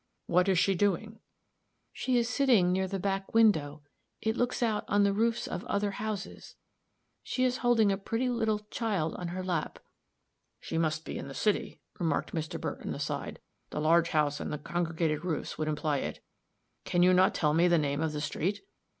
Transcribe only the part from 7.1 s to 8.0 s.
she is holding a